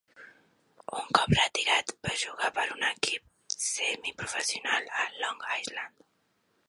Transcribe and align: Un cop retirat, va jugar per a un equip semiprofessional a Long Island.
Un 0.99 1.09
cop 1.17 1.33
retirat, 1.39 1.93
va 2.07 2.13
jugar 2.21 2.49
per 2.55 2.63
a 2.69 2.73
un 2.77 2.87
equip 2.87 3.55
semiprofessional 3.67 4.93
a 5.05 5.07
Long 5.21 5.47
Island. 5.59 6.03